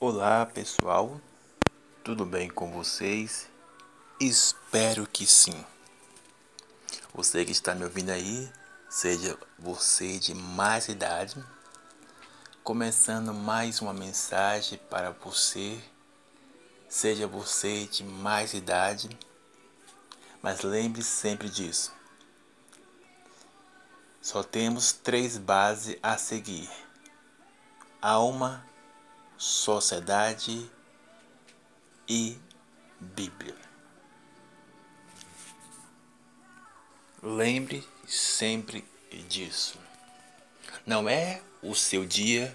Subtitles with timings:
[0.00, 1.20] Olá pessoal,
[2.04, 3.50] tudo bem com vocês?
[4.20, 5.64] Espero que sim.
[7.12, 8.48] Você que está me ouvindo aí,
[8.88, 11.44] seja você de mais idade,
[12.62, 15.76] começando mais uma mensagem para você,
[16.88, 19.10] seja você de mais idade,
[20.40, 21.92] mas lembre sempre disso.
[24.22, 26.70] Só temos três bases a seguir:
[28.00, 28.64] alma,
[29.38, 30.68] sociedade
[32.08, 32.36] e
[33.00, 33.54] Bíblia.
[37.22, 38.84] Lembre sempre
[39.28, 39.78] disso.
[40.84, 42.54] Não é o seu dia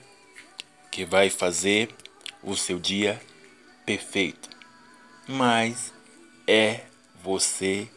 [0.92, 1.96] que vai fazer
[2.42, 3.22] o seu dia
[3.86, 4.50] perfeito,
[5.28, 5.94] mas
[6.46, 6.82] é
[7.24, 7.88] você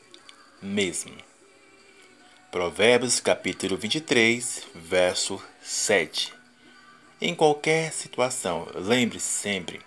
[0.63, 1.17] mesmo.
[2.51, 6.36] Provérbios capítulo 23, verso 7.
[7.19, 9.81] Em qualquer situação, lembre sempre,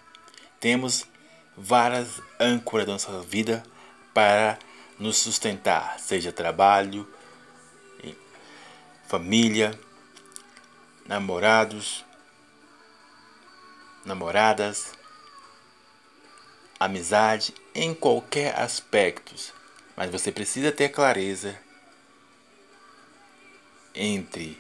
[0.60, 1.06] temos
[1.56, 3.62] várias âncoras da nossa vida
[4.12, 4.58] para
[4.98, 7.08] nos sustentar, seja trabalho,
[9.08, 9.80] família,
[11.06, 12.04] namorados,
[14.04, 14.94] namoradas,
[16.80, 19.36] amizade, em qualquer aspecto.
[19.96, 21.56] Mas você precisa ter clareza
[23.94, 24.60] entre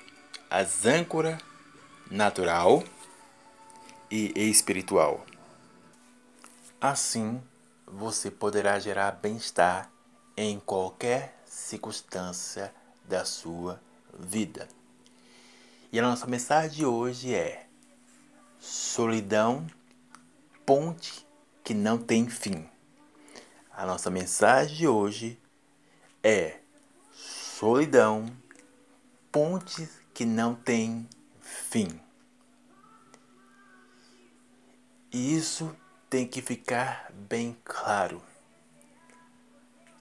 [0.51, 1.48] as âncoras
[2.09, 2.83] natural
[4.09, 5.25] e espiritual.
[6.81, 7.41] Assim,
[7.85, 9.91] você poderá gerar bem-estar
[10.35, 12.73] em qualquer circunstância
[13.05, 13.81] da sua
[14.17, 14.67] vida.
[15.91, 17.65] E a nossa mensagem de hoje é:
[18.59, 19.67] solidão,
[20.65, 21.27] ponte
[21.63, 22.67] que não tem fim.
[23.71, 25.39] A nossa mensagem de hoje
[26.23, 26.59] é:
[27.13, 28.25] solidão,
[29.31, 31.18] pontes que não tem fim.
[35.11, 35.75] E isso
[36.09, 38.21] tem que ficar bem claro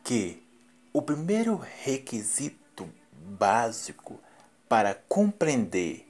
[0.04, 0.42] que
[0.92, 4.20] o primeiro requisito básico
[4.68, 6.06] para compreender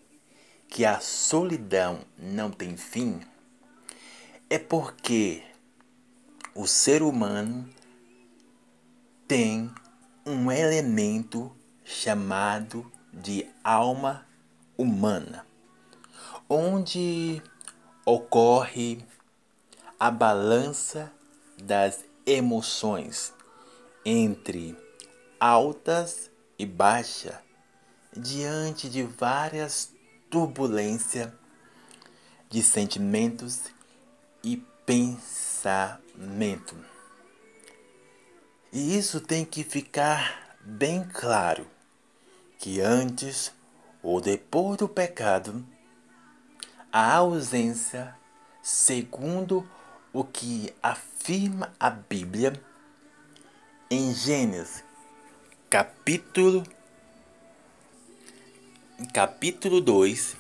[0.69, 3.21] que a solidão não tem fim
[4.50, 5.43] é porque
[6.54, 7.69] o ser humano
[9.27, 9.72] tem
[10.25, 11.54] um elemento
[11.84, 14.28] chamado de alma
[14.78, 15.44] humana,
[16.49, 17.43] onde
[18.06, 19.05] ocorre
[19.99, 21.12] a balança
[21.61, 23.34] das emoções
[24.05, 24.77] entre
[25.41, 27.43] altas e baixa
[28.16, 29.93] diante de várias
[30.31, 31.33] turbulências
[32.49, 33.65] de sentimentos
[34.43, 34.56] e
[34.87, 36.75] pensamento.
[38.72, 41.66] E isso tem que ficar bem claro
[42.59, 43.53] que antes
[44.09, 45.63] ou depois do pecado,
[46.91, 48.17] a ausência,
[48.63, 49.69] segundo
[50.15, 52.55] o que afirma a Bíblia,
[53.91, 54.83] em Gênesis,
[55.69, 56.65] capítulo
[59.13, 60.39] capítulo 2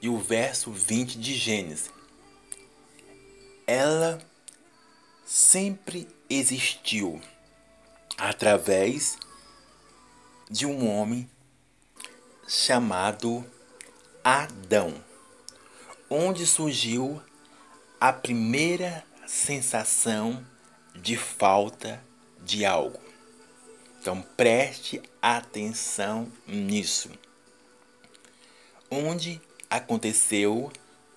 [0.00, 1.90] e o verso 20 de Gênesis.
[3.66, 4.20] Ela
[5.26, 7.20] sempre existiu
[8.16, 9.18] através
[10.48, 11.28] de um homem
[12.46, 13.44] chamado
[14.22, 15.02] Adão,
[16.10, 17.20] onde surgiu
[18.00, 20.44] a primeira sensação
[20.94, 22.02] de falta
[22.42, 23.00] de algo.
[24.00, 27.10] Então preste atenção nisso.
[28.90, 29.40] Onde
[29.70, 30.70] aconteceu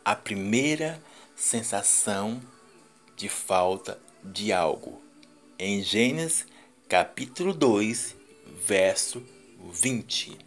[0.05, 1.01] a primeira
[1.35, 2.41] sensação
[3.15, 5.01] de falta de algo?
[5.59, 6.45] Em Gênesis
[6.87, 8.15] capítulo 2,
[8.65, 9.21] verso
[9.69, 10.46] 20.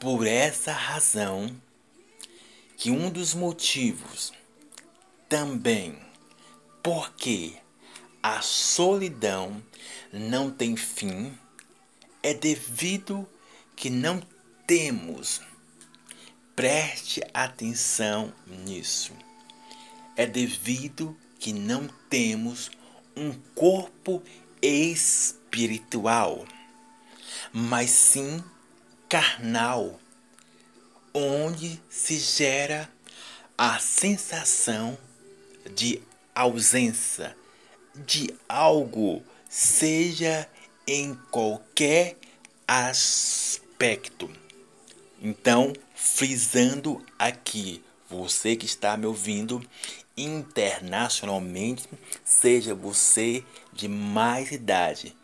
[0.00, 1.54] Por essa razão,
[2.74, 4.32] que um dos motivos
[5.28, 5.98] também
[6.82, 7.52] porque
[8.22, 9.62] a solidão
[10.10, 11.36] não tem fim
[12.22, 13.28] é devido
[13.76, 14.22] que não
[14.66, 15.42] temos.
[16.56, 19.12] Preste atenção nisso.
[20.16, 22.70] É devido que não temos
[23.14, 24.22] um corpo
[24.62, 26.46] espiritual,
[27.52, 28.42] mas sim
[29.10, 29.98] carnal,
[31.12, 32.88] onde se gera
[33.58, 34.96] a sensação
[35.74, 36.00] de
[36.32, 37.36] ausência
[38.06, 40.48] de algo, seja
[40.86, 42.16] em qualquer
[42.68, 44.30] aspecto.
[45.20, 49.60] Então, frisando aqui, você que está me ouvindo
[50.16, 51.88] internacionalmente,
[52.24, 55.16] seja você de mais idade,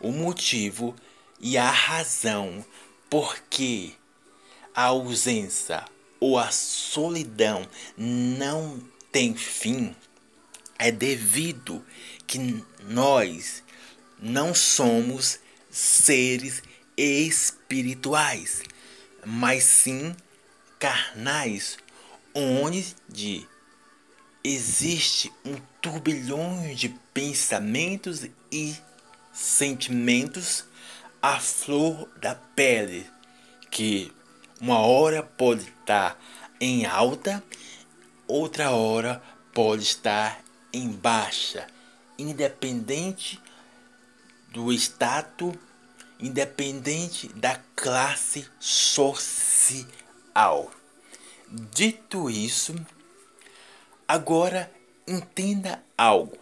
[0.00, 0.94] o motivo
[1.40, 2.64] e a razão
[3.12, 3.92] porque
[4.74, 5.84] a ausência
[6.18, 8.82] ou a solidão não
[9.12, 9.94] tem fim,
[10.78, 11.84] é devido
[12.26, 13.62] que nós
[14.18, 16.62] não somos seres
[16.96, 18.62] espirituais,
[19.26, 20.16] mas sim
[20.78, 21.76] carnais,
[22.34, 23.46] onde
[24.42, 28.74] existe um turbilhão de pensamentos e
[29.34, 30.64] sentimentos
[31.22, 33.08] à flor da pele,
[33.70, 34.12] que
[34.60, 36.20] uma hora pode estar
[36.60, 37.40] em alta,
[38.26, 39.22] outra hora
[39.54, 40.42] pode estar
[40.72, 41.64] em baixa,
[42.18, 43.40] independente
[44.48, 45.54] do status,
[46.18, 49.86] independente da classe social.
[51.48, 52.74] Dito isso,
[54.08, 54.68] agora
[55.06, 56.36] entenda algo.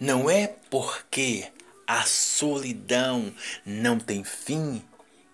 [0.00, 1.52] Não é porque
[1.90, 3.34] a solidão
[3.66, 4.80] não tem fim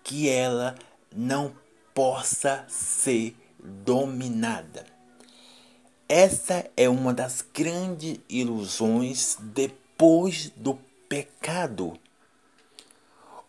[0.03, 0.73] que ela
[1.15, 1.55] não
[1.93, 4.83] possa ser dominada.
[6.09, 10.73] Essa é uma das grandes ilusões depois do
[11.07, 11.95] pecado,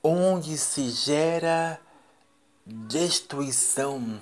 [0.02, 1.80] onde se gera
[2.66, 4.20] destruição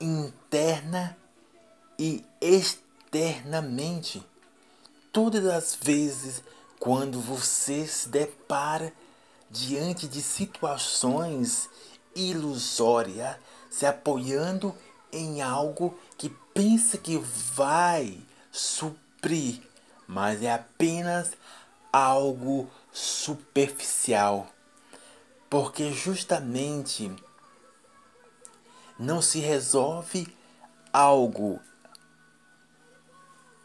[0.00, 1.18] interna
[1.98, 4.24] e externamente.
[5.12, 6.40] Todas as vezes
[6.78, 8.92] quando você se depara
[9.50, 11.68] diante de situações
[12.14, 13.36] ilusórias,
[13.70, 14.74] se apoiando
[15.12, 18.18] em algo que pensa que vai
[18.50, 19.62] suprir,
[20.06, 21.32] mas é apenas
[21.92, 24.48] algo superficial.
[25.48, 27.14] Porque justamente
[28.98, 30.26] não se resolve
[30.92, 31.60] algo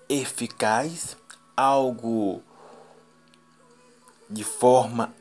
[0.07, 1.15] eficaz,
[1.55, 2.43] algo
[4.29, 5.13] de forma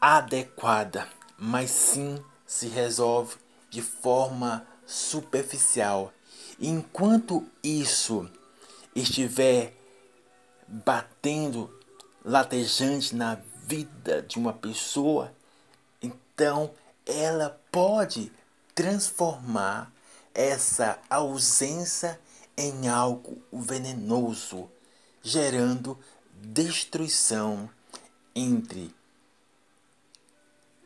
[0.00, 3.36] adequada, mas sim se resolve
[3.68, 6.12] de forma superficial.
[6.58, 8.30] Enquanto isso
[8.94, 9.74] estiver
[10.66, 11.70] batendo
[12.24, 15.32] latejante na vida de uma pessoa,
[16.00, 16.70] então
[17.04, 18.32] ela pode
[18.74, 19.92] transformar
[20.34, 22.18] essa ausência
[22.56, 24.70] em algo venenoso,
[25.22, 25.98] gerando
[26.42, 27.70] destruição
[28.34, 28.94] entre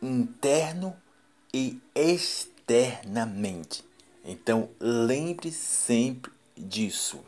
[0.01, 0.97] interno
[1.53, 3.85] e externamente.
[4.25, 7.25] Então lembre sempre disso.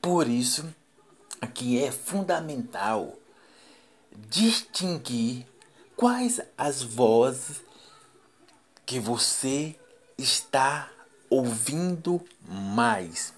[0.00, 0.74] Por isso
[1.54, 3.18] que é fundamental
[4.28, 5.46] distinguir
[5.96, 7.62] quais as vozes
[8.84, 9.74] que você
[10.18, 10.90] está
[11.30, 13.32] ouvindo mais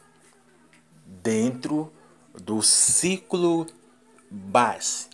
[1.22, 1.92] dentro
[2.34, 3.66] do ciclo
[4.31, 5.09] base,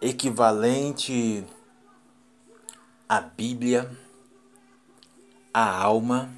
[0.00, 1.44] equivalente
[3.08, 3.90] à Bíblia,
[5.52, 6.30] à alma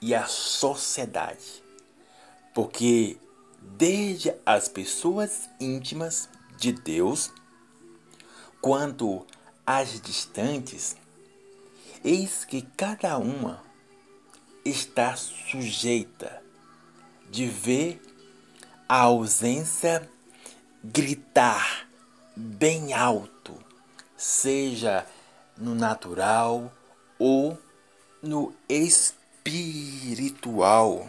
[0.00, 1.62] e à sociedade.
[2.54, 3.18] Porque
[3.60, 6.28] desde as pessoas íntimas
[6.58, 7.32] de Deus,
[8.60, 9.26] quanto
[9.66, 10.96] às distantes,
[12.04, 13.62] eis que cada uma
[14.64, 16.42] está sujeita
[17.30, 18.02] de ver
[18.90, 20.10] a ausência
[20.82, 21.88] gritar
[22.34, 23.54] bem alto,
[24.16, 25.06] seja
[25.56, 26.74] no natural
[27.16, 27.56] ou
[28.20, 31.08] no espiritual.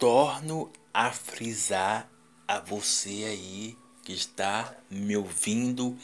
[0.00, 2.10] Torno a frisar
[2.48, 5.96] a você aí que está me ouvindo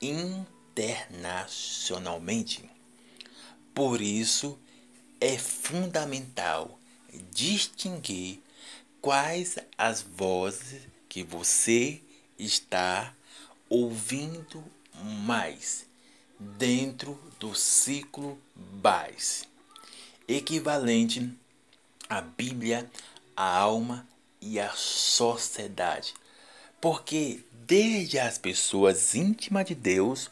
[0.00, 2.64] internacionalmente.
[3.74, 4.58] Por isso
[5.20, 6.78] é fundamental
[7.30, 8.42] distinguir
[9.00, 12.00] quais as vozes que você
[12.38, 13.14] está
[13.68, 14.64] ouvindo
[15.24, 15.86] mais
[16.38, 19.44] dentro do ciclo base,
[20.26, 21.32] equivalente
[22.08, 22.90] à Bíblia,
[23.36, 24.06] à alma
[24.40, 26.14] e à sociedade.
[26.80, 30.30] Porque desde as pessoas íntimas de Deus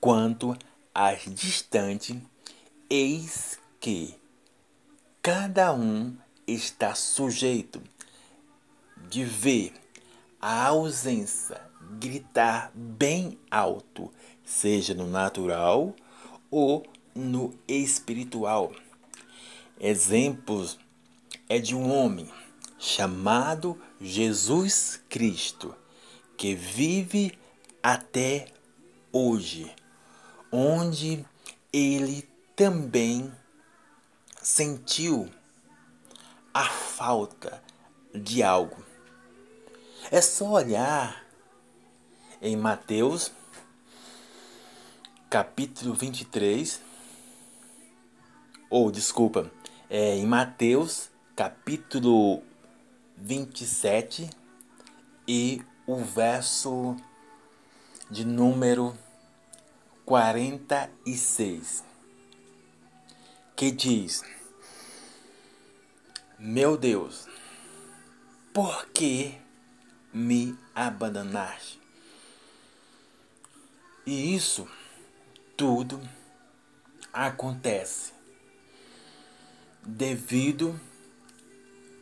[0.00, 0.56] quanto
[0.94, 2.16] às distantes,
[2.88, 4.14] eis que
[5.22, 7.82] cada um está sujeito
[9.08, 9.72] de ver
[10.40, 11.60] a ausência
[11.98, 14.12] gritar bem alto,
[14.44, 15.94] seja no natural
[16.50, 16.84] ou
[17.14, 18.72] no espiritual.
[19.80, 20.78] Exemplos
[21.48, 22.30] é de um homem
[22.78, 25.74] chamado Jesus Cristo,
[26.36, 27.38] que vive
[27.82, 28.46] até
[29.12, 29.72] hoje,
[30.52, 31.24] onde
[31.72, 33.32] ele também
[34.42, 35.30] sentiu
[36.52, 37.62] a falta
[38.14, 38.84] de algo.
[40.08, 41.26] É só olhar
[42.40, 43.32] em Mateus,
[45.28, 46.80] capítulo 23,
[48.70, 49.50] ou desculpa,
[49.90, 52.40] é em Mateus capítulo
[53.16, 54.30] 27
[55.26, 56.94] e o verso
[58.08, 58.96] de número
[60.04, 61.82] 46,
[63.56, 64.22] que diz:
[66.38, 67.26] Meu Deus,
[68.54, 69.44] por que
[70.16, 71.78] me abandonaste?
[74.06, 74.66] E isso
[75.54, 76.00] tudo
[77.12, 78.14] acontece
[79.82, 80.80] devido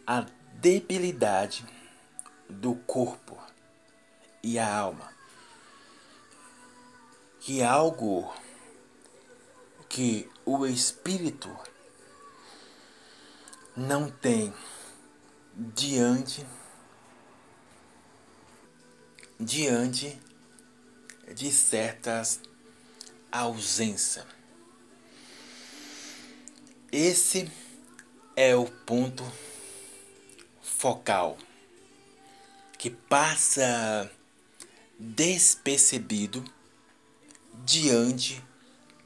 [0.07, 1.67] à debilidade
[2.49, 3.37] do corpo
[4.45, 5.13] e a alma.
[7.41, 8.33] Que é algo
[9.89, 11.51] que o espírito
[13.77, 14.55] não tem
[15.57, 16.47] diante
[19.39, 20.19] diante
[21.35, 22.41] de certas
[23.31, 24.25] ausências.
[26.93, 27.51] Esse
[28.37, 29.25] é o ponto
[30.63, 31.37] focal
[32.79, 34.11] que passa
[34.99, 36.45] despercebido
[37.65, 38.43] diante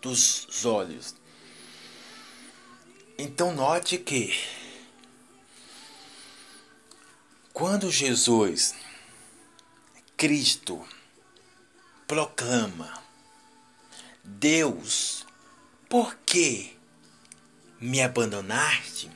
[0.02, 1.14] dos olhos.
[3.16, 4.34] Então note que
[7.52, 8.74] quando Jesus
[10.18, 10.84] Cristo
[12.08, 13.04] proclama
[14.24, 15.24] Deus,
[15.88, 16.76] por que
[17.80, 19.08] me abandonaste?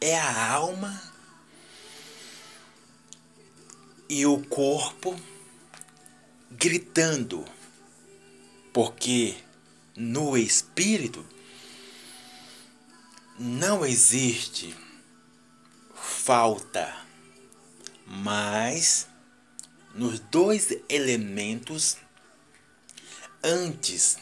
[0.00, 1.12] É a alma
[4.08, 5.20] e o corpo
[6.52, 7.44] gritando,
[8.72, 9.34] porque
[9.96, 11.26] no espírito
[13.36, 14.72] não existe
[15.96, 16.96] falta,
[18.06, 19.10] mas
[19.94, 21.96] nos dois elementos
[23.42, 24.16] antes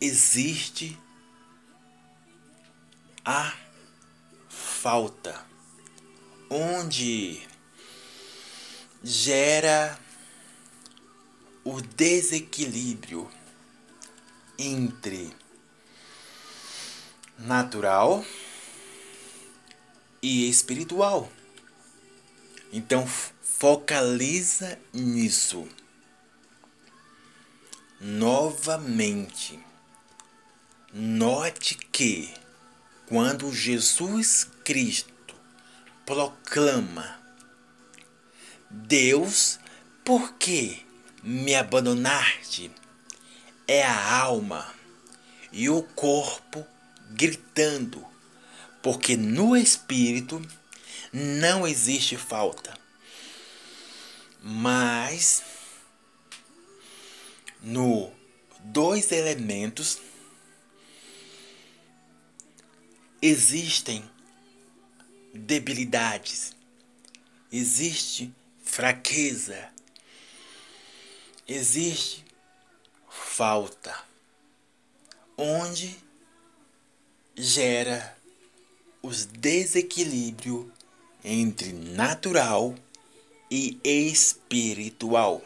[0.00, 0.98] existe
[3.24, 3.54] a
[4.48, 5.44] falta,
[6.50, 7.42] onde
[9.02, 9.98] gera
[11.64, 13.30] o desequilíbrio
[14.58, 15.34] entre
[17.38, 18.24] natural
[20.22, 21.30] e espiritual.
[22.72, 23.06] Então
[23.64, 25.66] focaliza nisso.
[27.98, 29.58] Novamente,
[30.92, 32.34] note que
[33.06, 35.34] quando Jesus Cristo
[36.04, 37.18] proclama
[38.68, 39.58] Deus,
[40.04, 40.84] por que
[41.22, 42.70] me abandonaste?
[43.66, 44.74] É a alma
[45.50, 46.66] e o corpo
[47.12, 48.06] gritando,
[48.82, 50.46] porque no espírito
[51.10, 52.83] não existe falta.
[54.46, 55.42] Mas
[57.62, 58.12] no
[58.60, 59.98] dois elementos
[63.22, 64.04] existem
[65.32, 66.54] debilidades,
[67.50, 69.72] existe fraqueza,
[71.48, 72.22] existe
[73.08, 73.98] falta,
[75.38, 75.96] onde
[77.34, 78.14] gera
[79.00, 80.70] os desequilíbrio
[81.24, 82.93] entre natural e
[83.82, 85.42] espiritual.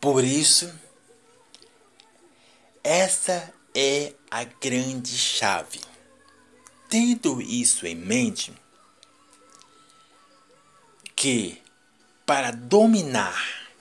[0.00, 0.72] Por isso,
[2.82, 5.80] essa é a grande chave.
[6.88, 8.52] Tendo isso em mente,
[11.14, 11.60] que
[12.24, 13.72] para dominar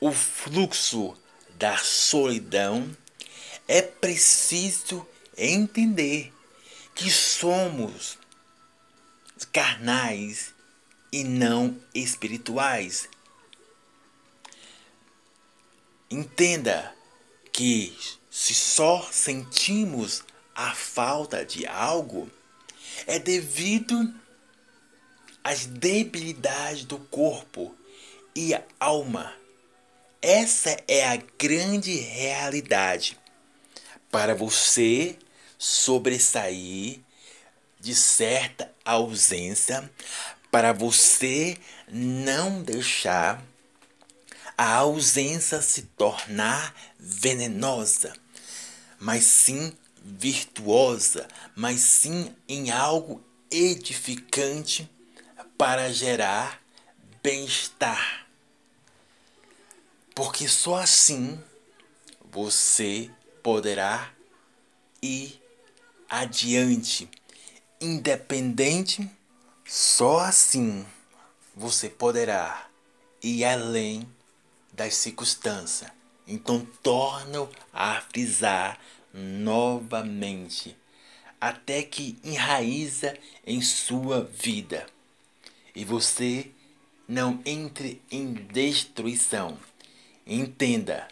[0.00, 1.16] o fluxo
[1.56, 2.90] da solidão
[3.68, 5.06] é preciso
[5.36, 6.32] entender
[6.94, 8.18] que somos
[9.52, 10.52] carnais
[11.12, 13.08] e não espirituais.
[16.10, 16.94] Entenda
[17.52, 17.96] que
[18.30, 22.30] se só sentimos a falta de algo,
[23.06, 24.12] é devido
[25.44, 27.74] às debilidades do corpo
[28.34, 29.34] e alma.
[30.20, 33.18] Essa é a grande realidade.
[34.10, 35.18] Para você
[35.58, 37.00] sobressair
[37.80, 39.90] de certa ausência,
[40.52, 41.56] para você
[41.88, 43.42] não deixar
[44.56, 48.12] a ausência se tornar venenosa,
[49.00, 49.72] mas sim
[50.04, 54.88] virtuosa, mas sim em algo edificante
[55.56, 56.62] para gerar
[57.22, 58.26] bem-estar.
[60.14, 61.42] Porque só assim
[62.30, 63.10] você
[63.42, 64.12] poderá
[65.00, 65.40] ir
[66.10, 67.08] adiante,
[67.80, 69.10] independente
[69.74, 70.84] só assim
[71.56, 72.68] você poderá
[73.22, 74.06] ir além
[74.70, 75.90] das circunstâncias.
[76.28, 78.78] Então torno a frisar
[79.14, 80.76] novamente,
[81.40, 84.86] até que enraiza em sua vida
[85.74, 86.50] e você
[87.08, 89.58] não entre em destruição.
[90.26, 91.08] Entenda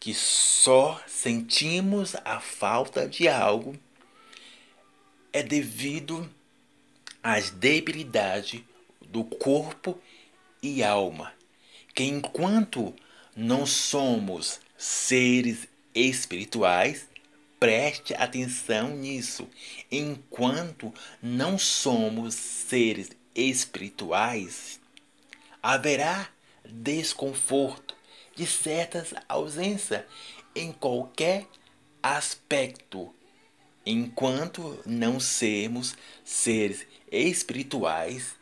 [0.00, 3.78] que só sentimos a falta de algo
[5.32, 6.28] é devido
[7.22, 8.62] às debilidades
[9.00, 9.98] do corpo
[10.62, 11.32] e alma,
[11.94, 12.94] que enquanto
[13.36, 17.08] não somos seres espirituais,
[17.60, 19.48] preste atenção nisso.
[19.90, 24.80] Enquanto não somos seres espirituais,
[25.62, 26.28] haverá
[26.64, 27.94] desconforto
[28.34, 30.04] de certas ausências
[30.54, 31.46] em qualquer
[32.02, 33.14] aspecto.
[33.84, 38.34] Enquanto não sermos seres espirituais,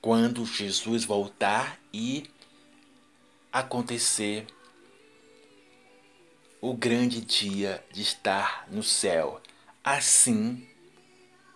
[0.00, 2.30] quando Jesus voltar e
[3.50, 4.46] acontecer
[6.60, 9.40] o grande dia de estar no céu.
[9.82, 10.68] Assim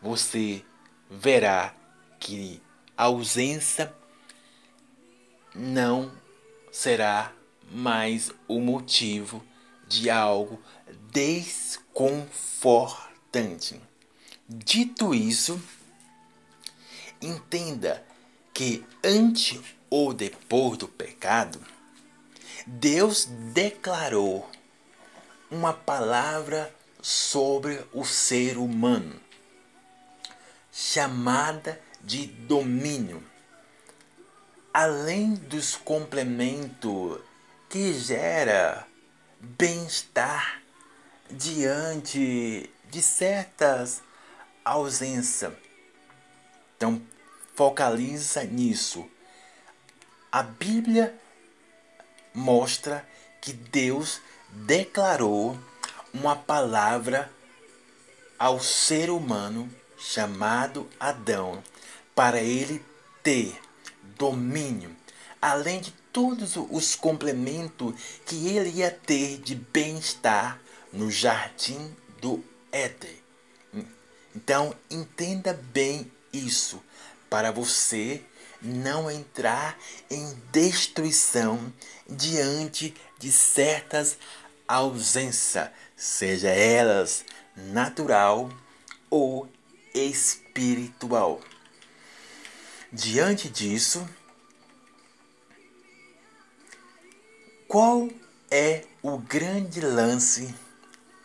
[0.01, 0.65] você
[1.11, 1.75] verá
[2.19, 2.63] que
[2.97, 3.95] a ausência
[5.55, 6.11] não
[6.73, 7.33] será
[7.71, 9.45] mais o motivo
[9.87, 10.61] de algo
[11.13, 13.79] desconfortante.
[14.47, 15.59] Dito isso,
[17.19, 18.05] entenda
[18.53, 19.59] que antes
[19.89, 21.59] ou depois do pecado,
[22.67, 23.25] Deus
[23.55, 24.47] declarou
[25.51, 29.19] uma palavra sobre o ser humano,
[30.71, 33.25] chamada de domínio.
[34.75, 37.19] Além dos complementos
[37.71, 38.87] que gera
[39.41, 40.61] bem-estar
[41.31, 44.03] diante de certas
[44.65, 45.53] ausências.
[46.77, 47.03] Então,
[47.55, 49.09] focaliza nisso.
[50.33, 51.15] A Bíblia
[52.33, 53.07] mostra
[53.41, 55.59] que Deus declarou
[56.13, 57.31] uma palavra
[58.39, 61.63] ao ser humano chamado Adão
[62.15, 62.85] para ele
[63.23, 63.59] ter
[64.17, 64.95] domínio,
[65.41, 70.61] além de todos os complementos que ele ia ter de bem-estar
[70.93, 73.24] no jardim do Éden.
[74.35, 76.83] Então, entenda bem isso
[77.31, 78.23] para você
[78.61, 79.79] não entrar
[80.11, 81.73] em destruição
[82.09, 84.19] diante de certas
[84.67, 87.25] ausências, seja elas
[87.57, 88.51] natural
[89.11, 89.49] ou
[89.95, 91.41] espiritual.
[92.91, 94.09] Diante disso,
[97.69, 98.09] qual
[98.51, 100.55] é o grande lance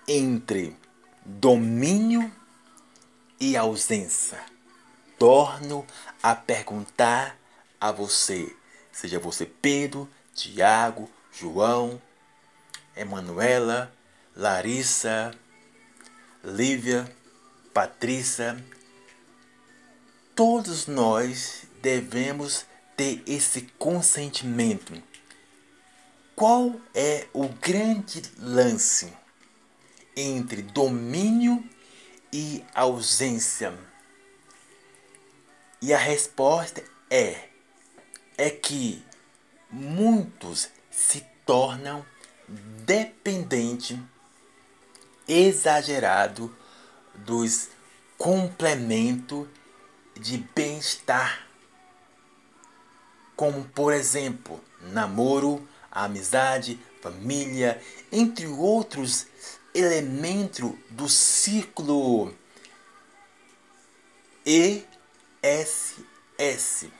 [0.08, 0.76] entre
[1.26, 2.32] domínio
[3.40, 4.40] e ausência?
[5.20, 5.86] torno
[6.24, 7.38] a perguntar
[7.80, 8.56] a você,
[8.90, 12.02] seja você Pedro, Tiago, João,
[12.96, 13.94] Emanuela,
[14.34, 15.36] Larissa,
[16.42, 17.14] Lívia,
[17.74, 18.64] Patrícia,
[20.34, 24.94] todos nós devemos ter esse consentimento.
[26.34, 29.14] Qual é o grande lance
[30.16, 31.62] entre domínio
[32.32, 33.74] e ausência?
[35.82, 37.50] E a resposta é
[38.38, 39.04] é que
[39.70, 42.06] muitos se tornam
[42.86, 44.00] dependentes
[45.28, 46.56] exagerado
[47.14, 47.70] dos
[48.18, 49.48] complementos
[50.18, 51.48] de bem-estar,
[53.36, 59.28] como por exemplo, namoro, amizade, família, entre outros
[59.80, 62.36] elementos do ciclo
[64.46, 64.86] e
[65.42, 66.92] SS,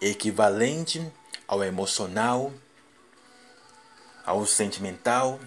[0.00, 1.12] equivalente
[1.48, 2.52] ao emocional,
[4.24, 5.40] ao sentimental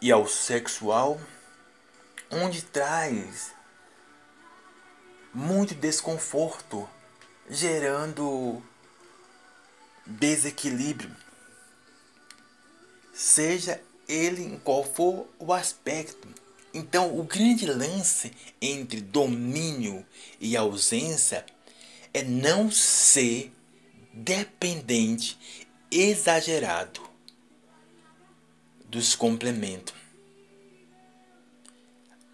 [0.00, 1.18] e ao sexual,
[2.30, 3.52] onde traz
[5.32, 6.88] muito desconforto,
[7.48, 8.62] gerando
[10.06, 11.14] desequilíbrio,
[13.12, 16.28] seja ele em qual for o aspecto
[16.74, 20.04] então, o grande lance entre domínio
[20.40, 21.46] e ausência
[22.12, 23.52] é não ser
[24.12, 25.38] dependente
[25.88, 27.00] exagerado
[28.86, 29.94] dos complementos.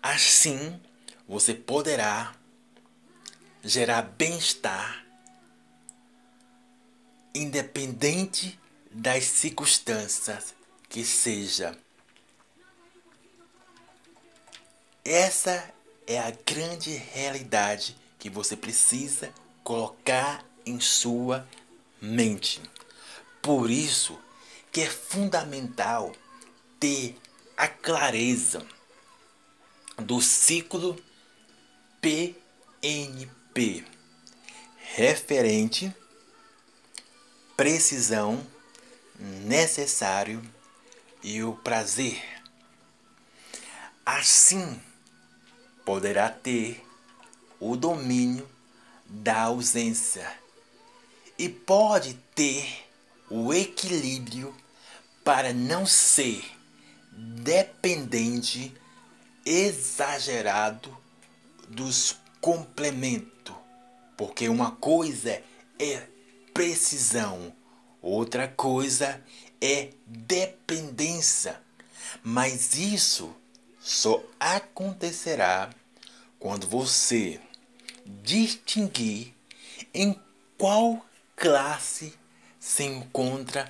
[0.03, 0.81] Assim,
[1.29, 2.35] você poderá
[3.63, 5.05] gerar bem-estar
[7.35, 8.59] independente
[8.91, 10.55] das circunstâncias
[10.90, 11.79] que seja.
[15.05, 15.72] Essa
[16.07, 19.33] é a grande realidade que você precisa
[19.64, 21.48] colocar em sua
[22.03, 22.61] mente.
[23.40, 24.18] Por isso
[24.70, 26.12] que é fundamental
[26.79, 27.16] ter
[27.57, 28.66] a clareza
[29.96, 31.00] do ciclo
[32.00, 33.85] PNP
[34.94, 35.94] referente,
[37.57, 38.44] precisão,
[39.18, 40.42] necessário
[41.23, 42.23] e o prazer.
[44.05, 44.81] Assim,
[45.85, 46.85] poderá ter
[47.59, 48.49] o domínio
[49.07, 50.31] da ausência
[51.39, 52.87] e pode ter
[53.29, 54.55] o equilíbrio
[55.25, 56.45] para não ser
[57.13, 58.75] dependente
[59.45, 60.97] exagerado
[61.69, 63.55] dos complementos,
[64.17, 65.43] porque uma coisa
[65.79, 66.07] é
[66.53, 67.53] precisão,
[68.03, 69.23] outra coisa
[69.61, 71.61] é dependência.
[72.23, 73.35] Mas isso
[73.81, 75.70] só acontecerá
[76.38, 77.40] quando você
[78.23, 79.35] distinguir
[79.94, 80.18] em
[80.57, 81.05] qual
[81.37, 82.14] classe
[82.59, 83.68] se encontra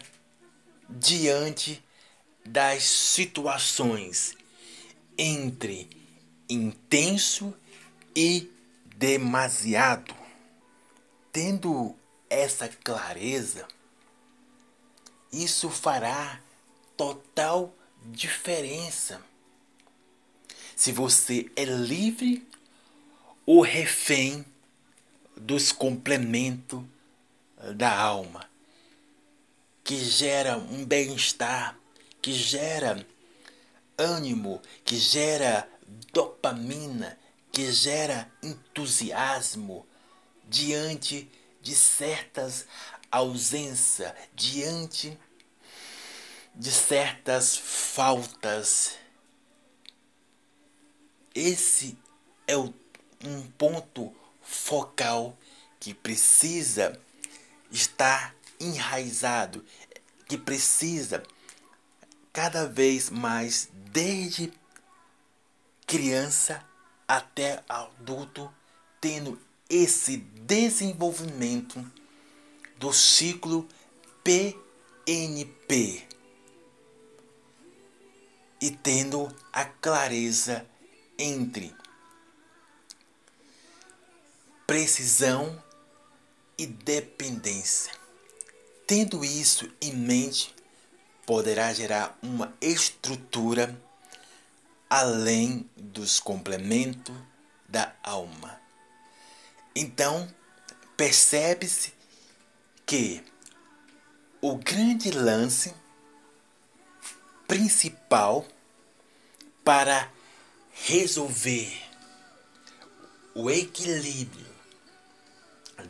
[0.89, 1.83] diante
[2.45, 4.37] das situações
[5.17, 5.89] entre
[6.49, 7.55] intenso
[8.15, 8.51] e
[8.97, 10.15] demasiado.
[11.33, 11.95] Tendo
[12.29, 13.67] essa clareza,
[15.33, 16.41] isso fará
[16.97, 17.75] total
[18.07, 19.21] diferença.
[20.75, 22.47] Se você é livre
[23.45, 24.45] ou refém
[25.37, 26.83] dos complementos
[27.75, 28.49] da alma,
[29.85, 31.77] que gera um bem-estar,
[32.23, 33.07] que gera
[33.99, 35.69] ânimo, que gera
[36.13, 37.19] dopamina,
[37.53, 39.87] que gera entusiasmo
[40.49, 42.67] diante de certas
[43.11, 45.19] ausências, diante
[46.55, 48.97] de certas faltas.
[51.35, 51.97] Esse
[52.47, 52.75] é o,
[53.25, 55.37] um ponto focal
[55.79, 57.01] que precisa
[57.71, 59.65] estar enraizado,
[60.29, 61.23] que precisa
[62.33, 64.53] cada vez mais, desde
[65.87, 66.65] criança
[67.09, 68.53] até adulto,
[69.01, 71.85] tendo esse desenvolvimento
[72.81, 73.69] do ciclo
[74.25, 76.09] PNP
[78.59, 80.67] e tendo a clareza
[81.19, 81.77] entre
[84.67, 85.63] precisão
[86.57, 87.93] e dependência.
[88.87, 90.55] Tendo isso em mente,
[91.27, 93.79] poderá gerar uma estrutura
[94.89, 97.15] além dos complementos
[97.69, 98.59] da alma.
[99.77, 100.27] Então,
[100.97, 102.00] percebe-se
[102.91, 103.23] que
[104.41, 105.73] o grande lance
[107.47, 108.45] principal
[109.63, 110.13] para
[110.73, 111.73] resolver
[113.33, 114.53] o equilíbrio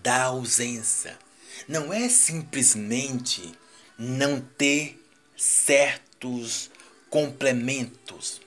[0.02, 1.18] da ausência
[1.66, 3.50] não é simplesmente
[3.96, 5.02] não ter
[5.38, 6.70] certos
[7.08, 8.42] complementos,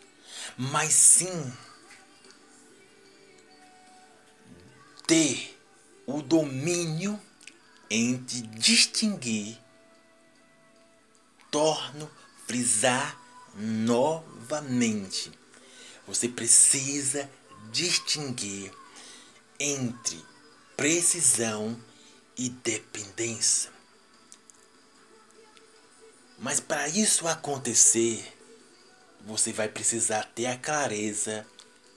[0.56, 1.52] mas sim
[5.08, 5.60] ter
[6.06, 7.20] o domínio
[7.96, 9.56] entre distinguir,
[11.52, 12.10] torno
[12.48, 13.16] frisar
[13.56, 15.32] novamente.
[16.08, 17.30] Você precisa
[17.72, 18.74] distinguir
[19.60, 20.20] entre
[20.76, 21.80] precisão
[22.36, 23.72] e dependência.
[26.40, 28.28] Mas para isso acontecer,
[29.22, 31.46] você vai precisar ter a clareza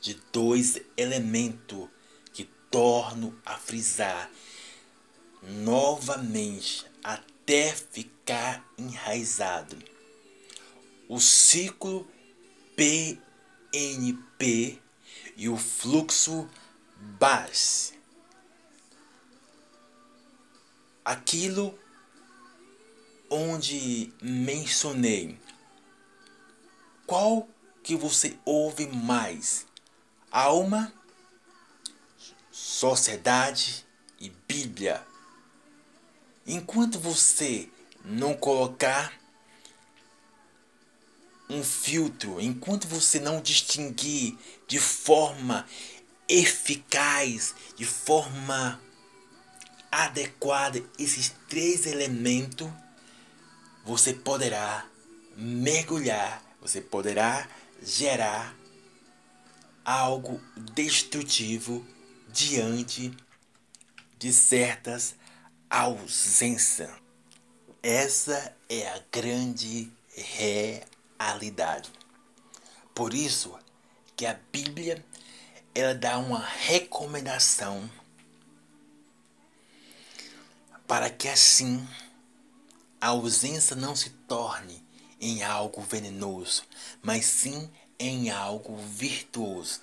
[0.03, 1.89] de dois elementos
[2.35, 4.31] que tornam a frisar
[5.47, 9.77] novamente até ficar enraizado.
[11.09, 12.07] O ciclo
[12.75, 13.73] PNP
[15.37, 16.49] e o fluxo
[16.97, 17.95] base.
[21.05, 21.79] Aquilo
[23.31, 25.39] onde mencionei.
[27.07, 27.49] Qual
[27.83, 29.65] que você ouve mais?
[30.31, 30.93] Alma,
[32.51, 33.87] sociedade
[34.19, 35.07] e Bíblia.
[36.47, 37.69] Enquanto você
[38.05, 39.13] não colocar
[41.51, 45.67] um filtro, enquanto você não distinguir de forma
[46.29, 48.81] eficaz, de forma
[49.91, 52.69] adequada esses três elementos,
[53.85, 54.87] você poderá
[55.37, 57.49] mergulhar, você poderá
[57.83, 58.57] gerar
[59.85, 60.41] algo
[60.75, 61.87] destrutivo
[62.33, 63.13] diante
[64.19, 65.15] de certas
[65.77, 66.91] ausências.
[67.83, 69.93] Essa é a grande
[71.19, 71.91] realidade.
[72.95, 73.55] Por isso
[74.17, 75.05] que a Bíblia
[75.75, 77.91] ela dá uma recomendação
[80.87, 81.87] para que assim
[82.99, 84.83] a ausência não se torne
[85.21, 86.65] em algo venenoso,
[87.03, 89.83] mas sim em algo virtuoso.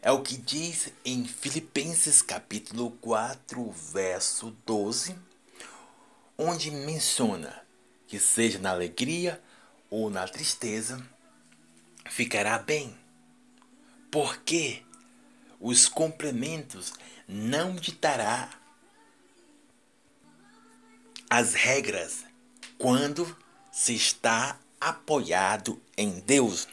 [0.00, 5.18] É o que diz em Filipenses capítulo 4, verso 12,
[6.36, 7.62] onde menciona
[8.06, 9.42] que seja na alegria
[9.90, 11.04] ou na tristeza,
[12.08, 12.96] ficará bem.
[14.08, 14.84] Porque
[15.60, 16.92] os complementos
[17.26, 18.50] não ditará
[21.28, 22.24] as regras
[22.78, 23.36] quando
[23.72, 26.68] se está apoiado em Deus.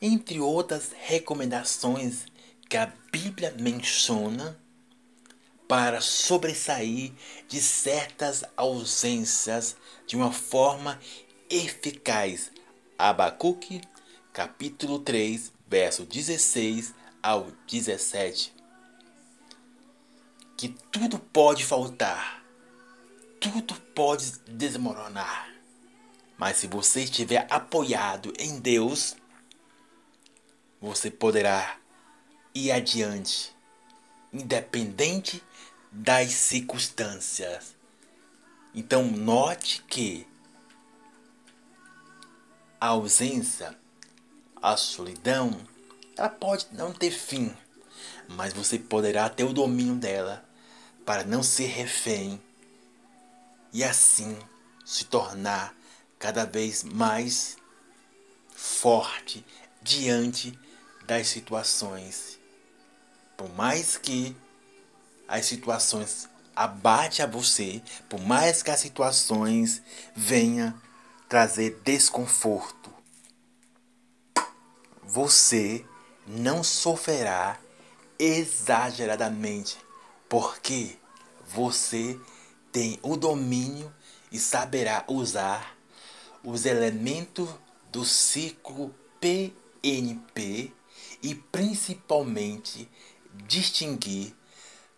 [0.00, 2.26] Entre outras recomendações
[2.68, 4.58] que a Bíblia menciona
[5.66, 7.12] para sobressair
[7.48, 11.00] de certas ausências de uma forma
[11.48, 12.50] eficaz.
[12.98, 13.80] Abacuque,
[14.32, 18.54] capítulo 3, verso 16 ao 17.
[20.56, 22.44] Que tudo pode faltar,
[23.40, 25.54] tudo pode desmoronar.
[26.38, 29.16] Mas se você estiver apoiado em Deus,
[30.80, 31.78] você poderá
[32.54, 33.54] ir adiante,
[34.32, 35.42] independente
[35.90, 37.74] das circunstâncias.
[38.74, 40.26] Então, note que
[42.80, 43.76] a ausência,
[44.60, 45.58] a solidão,
[46.16, 47.54] ela pode não ter fim,
[48.28, 50.46] mas você poderá ter o domínio dela
[51.04, 52.42] para não ser refém
[53.72, 54.36] e assim
[54.84, 55.74] se tornar
[56.18, 57.56] cada vez mais
[58.54, 59.44] forte
[59.82, 60.58] diante
[61.06, 62.38] das situações.
[63.36, 64.36] Por mais que
[65.28, 69.82] as situações abate a você, por mais que as situações
[70.14, 70.74] venham
[71.28, 72.90] trazer desconforto,
[75.02, 75.84] você
[76.26, 77.58] não sofrerá
[78.18, 79.78] exageradamente,
[80.28, 80.98] porque
[81.46, 82.18] você
[82.72, 83.92] tem o domínio
[84.32, 85.76] e saberá usar
[86.42, 87.48] os elementos
[87.92, 90.72] do ciclo PNP
[91.26, 92.88] e principalmente
[93.48, 94.32] distinguir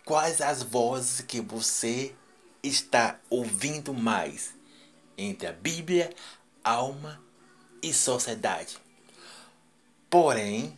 [0.05, 2.13] quais as vozes que você
[2.61, 4.53] está ouvindo mais
[5.17, 6.13] entre a Bíblia,
[6.63, 7.19] alma
[7.81, 8.77] e sociedade.
[10.07, 10.77] Porém,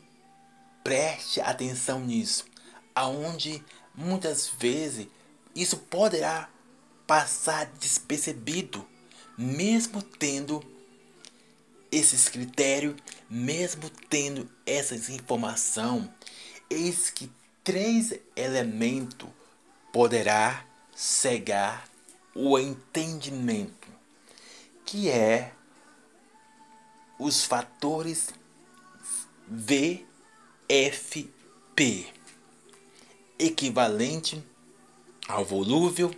[0.86, 2.46] preste atenção nisso,
[2.96, 3.62] aonde
[3.94, 5.08] muitas vezes
[5.54, 6.50] isso poderá
[7.06, 8.88] passar despercebido,
[9.38, 10.64] mesmo tendo
[11.92, 12.96] esses critérios,
[13.30, 16.10] mesmo tendo essas informações,
[16.70, 17.30] eis que
[17.64, 19.30] três elementos
[19.92, 21.90] poderá cegar
[22.34, 23.90] o entendimento,
[24.86, 25.52] que é
[27.20, 28.30] os fatores
[29.48, 30.08] VFP,
[33.38, 34.42] equivalente
[35.28, 36.16] ao volúvel,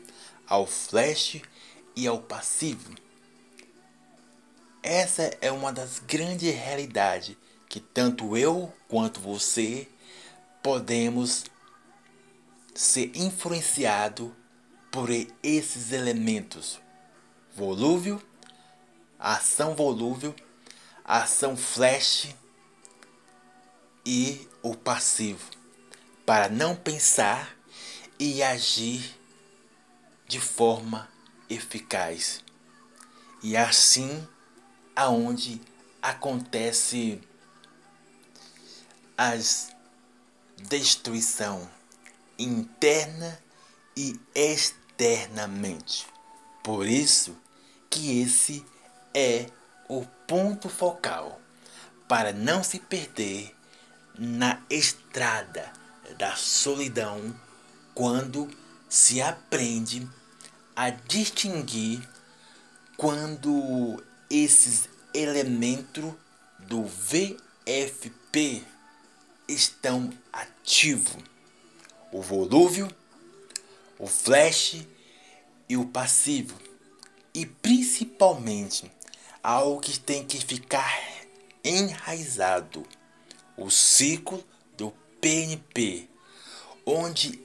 [0.48, 1.42] ao flash
[1.96, 3.03] e ao passivo.
[4.84, 7.38] Essa é uma das grandes realidades
[7.70, 9.88] que tanto eu quanto você
[10.62, 11.46] podemos
[12.76, 14.36] ser influenciado
[14.92, 15.08] por
[15.42, 16.82] esses elementos:
[17.56, 18.22] volúvel,
[19.18, 20.36] ação volúvel,
[21.06, 22.36] ação flash
[24.06, 25.50] e o passivo,
[26.26, 27.56] para não pensar
[28.20, 29.18] e agir
[30.28, 31.08] de forma
[31.50, 32.44] eficaz.
[33.42, 34.28] E assim
[34.96, 35.62] aonde
[36.02, 37.22] acontece
[39.18, 39.72] as
[40.58, 41.70] destruição
[42.38, 43.40] interna
[43.96, 46.08] e externamente.
[46.64, 47.36] Por isso
[47.90, 48.66] que esse
[49.14, 49.48] é
[49.88, 51.40] o ponto focal
[52.08, 53.56] para não se perder
[54.18, 55.72] na estrada
[56.18, 57.34] da solidão
[57.94, 58.50] quando
[58.90, 60.08] se aprende
[60.76, 62.08] a distinguir
[62.98, 64.04] quando
[64.34, 66.12] esses elementos
[66.58, 68.64] do VFP
[69.48, 71.24] estão ativos.
[72.12, 72.90] O volúvel,
[74.00, 74.88] o flash
[75.70, 76.58] e o passivo.
[77.32, 78.92] E principalmente
[79.44, 81.00] algo que tem que ficar
[81.64, 82.84] enraizado,
[83.56, 84.44] o ciclo
[84.76, 84.92] do
[85.22, 86.10] PNP,
[86.86, 87.40] onde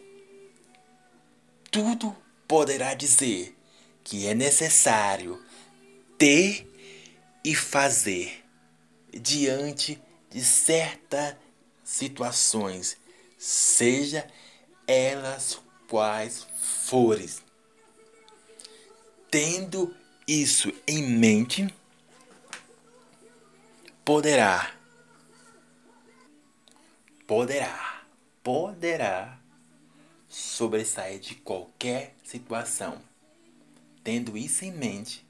[1.71, 3.55] tudo poderá dizer
[4.03, 5.43] que é necessário
[6.17, 6.68] ter
[7.45, 8.45] e fazer
[9.13, 11.37] diante de certas
[11.83, 12.97] situações,
[13.39, 14.27] seja
[14.87, 17.29] elas quais forem.
[19.31, 19.95] Tendo
[20.27, 21.73] isso em mente,
[24.05, 24.75] poderá,
[27.27, 28.03] poderá,
[28.43, 29.39] poderá
[30.29, 33.01] sobressair de qualquer situação.
[34.03, 35.27] Tendo isso em mente,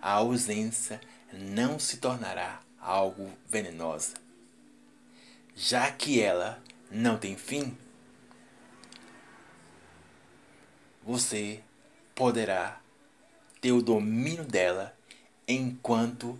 [0.00, 1.00] a ausência
[1.38, 4.14] não se tornará algo venenosa,
[5.54, 7.76] já que ela não tem fim.
[11.02, 11.62] Você
[12.14, 12.80] poderá
[13.60, 14.96] ter o domínio dela
[15.46, 16.38] enquanto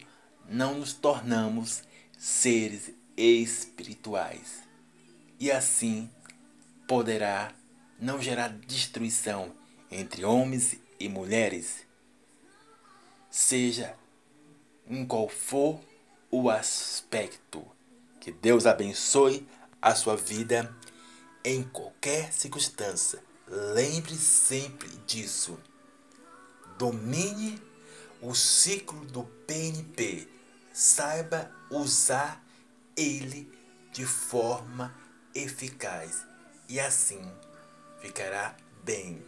[0.48, 1.82] não nos tornamos
[2.16, 4.62] seres espirituais.
[5.38, 6.10] E assim
[6.86, 7.52] poderá
[7.98, 9.54] não gerar destruição
[9.90, 11.86] entre homens e mulheres,
[13.30, 13.96] seja
[14.88, 15.80] em qual for
[16.30, 17.64] o aspecto.
[18.20, 19.46] Que Deus abençoe
[19.80, 20.74] a sua vida
[21.44, 23.22] em qualquer circunstância.
[23.46, 25.58] Lembre sempre disso.
[26.78, 27.62] Domine
[28.20, 30.26] o ciclo do PNP.
[30.72, 32.42] Saiba usar
[32.96, 33.52] ele
[33.92, 34.94] de forma
[35.34, 36.24] eficaz
[36.68, 37.20] e assim
[38.00, 39.22] ficará bem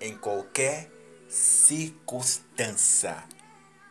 [0.00, 0.90] em qualquer
[1.28, 3.24] circunstância.